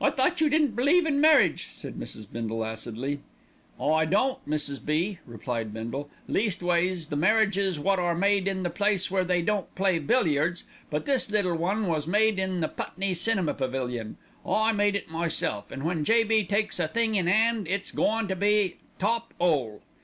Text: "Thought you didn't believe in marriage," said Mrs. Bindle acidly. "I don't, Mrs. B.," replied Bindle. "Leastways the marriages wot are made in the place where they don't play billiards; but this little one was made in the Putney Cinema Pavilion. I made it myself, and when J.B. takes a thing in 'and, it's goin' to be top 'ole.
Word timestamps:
"Thought 0.00 0.40
you 0.40 0.48
didn't 0.50 0.74
believe 0.74 1.06
in 1.06 1.20
marriage," 1.20 1.68
said 1.70 1.94
Mrs. 1.94 2.26
Bindle 2.28 2.64
acidly. 2.64 3.20
"I 3.80 4.04
don't, 4.04 4.44
Mrs. 4.44 4.84
B.," 4.84 5.20
replied 5.24 5.72
Bindle. 5.72 6.10
"Leastways 6.26 7.10
the 7.10 7.14
marriages 7.16 7.78
wot 7.78 8.00
are 8.00 8.16
made 8.16 8.48
in 8.48 8.64
the 8.64 8.70
place 8.70 9.08
where 9.08 9.22
they 9.24 9.40
don't 9.40 9.72
play 9.76 10.00
billiards; 10.00 10.64
but 10.90 11.04
this 11.06 11.30
little 11.30 11.54
one 11.54 11.86
was 11.86 12.08
made 12.08 12.40
in 12.40 12.58
the 12.58 12.66
Putney 12.66 13.14
Cinema 13.14 13.54
Pavilion. 13.54 14.16
I 14.44 14.72
made 14.72 14.96
it 14.96 15.08
myself, 15.08 15.70
and 15.70 15.84
when 15.84 16.02
J.B. 16.04 16.46
takes 16.46 16.80
a 16.80 16.88
thing 16.88 17.14
in 17.14 17.28
'and, 17.28 17.68
it's 17.68 17.92
goin' 17.92 18.26
to 18.26 18.34
be 18.34 18.78
top 18.98 19.32
'ole. 19.38 19.80